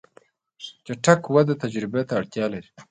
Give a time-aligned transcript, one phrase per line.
[0.85, 2.69] چټک وده تجربه ته اړتیا لري.